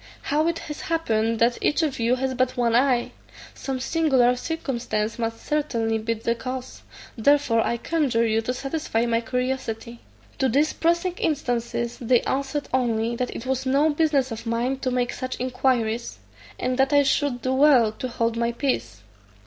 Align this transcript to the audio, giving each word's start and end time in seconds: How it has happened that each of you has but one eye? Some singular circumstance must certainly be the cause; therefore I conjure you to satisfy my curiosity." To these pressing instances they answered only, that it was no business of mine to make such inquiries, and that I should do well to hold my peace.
How 0.23 0.47
it 0.47 0.57
has 0.57 0.81
happened 0.81 1.37
that 1.37 1.59
each 1.61 1.83
of 1.83 1.99
you 1.99 2.15
has 2.15 2.33
but 2.33 2.57
one 2.57 2.75
eye? 2.75 3.11
Some 3.53 3.79
singular 3.79 4.35
circumstance 4.35 5.19
must 5.19 5.45
certainly 5.45 5.99
be 5.99 6.15
the 6.15 6.33
cause; 6.33 6.81
therefore 7.15 7.59
I 7.63 7.77
conjure 7.77 8.25
you 8.25 8.41
to 8.41 8.53
satisfy 8.55 9.05
my 9.05 9.21
curiosity." 9.21 9.99
To 10.39 10.49
these 10.49 10.73
pressing 10.73 11.13
instances 11.19 11.99
they 12.01 12.21
answered 12.21 12.67
only, 12.73 13.15
that 13.17 13.35
it 13.35 13.45
was 13.45 13.67
no 13.67 13.91
business 13.91 14.31
of 14.31 14.47
mine 14.47 14.79
to 14.79 14.89
make 14.89 15.13
such 15.13 15.39
inquiries, 15.39 16.17
and 16.57 16.79
that 16.79 16.93
I 16.93 17.03
should 17.03 17.43
do 17.43 17.53
well 17.53 17.91
to 17.91 18.07
hold 18.07 18.35
my 18.35 18.51
peace. 18.53 19.01